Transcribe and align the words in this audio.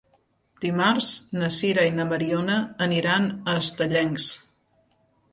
Dimarts 0.63 1.09
na 1.41 1.49
Sira 1.57 1.83
i 1.89 1.91
na 1.97 2.05
Mariona 2.13 2.55
aniran 2.85 3.27
a 3.53 3.55
Estellencs. 3.65 4.27